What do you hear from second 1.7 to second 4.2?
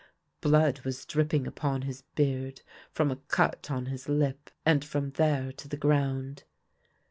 his beard from a cut on his